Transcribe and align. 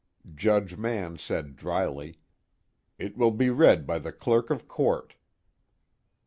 Judge 0.33 0.77
Mann 0.77 1.19
said 1.19 1.55
drily: 1.55 2.17
"It 2.97 3.15
will 3.17 3.29
be 3.29 3.51
read 3.51 3.85
by 3.85 3.99
the 3.99 4.11
clerk 4.11 4.49
of 4.49 4.67
court." 4.67 5.13